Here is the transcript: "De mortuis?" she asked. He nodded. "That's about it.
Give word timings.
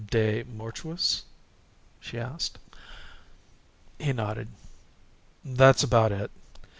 "De 0.09 0.41
mortuis?" 0.51 1.25
she 1.99 2.17
asked. 2.17 2.57
He 3.99 4.11
nodded. 4.13 4.47
"That's 5.45 5.83
about 5.83 6.11
it. 6.11 6.31